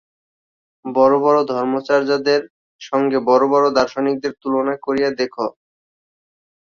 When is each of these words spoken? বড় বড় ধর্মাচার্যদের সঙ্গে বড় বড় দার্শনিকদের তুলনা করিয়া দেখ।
বড় 0.85 1.15
বড় 1.19 1.39
ধর্মাচার্যদের 1.51 2.41
সঙ্গে 2.81 3.17
বড় 3.29 3.43
বড় 3.47 3.65
দার্শনিকদের 3.77 4.33
তুলনা 4.41 4.75
করিয়া 4.85 5.09
দেখ। 5.19 5.33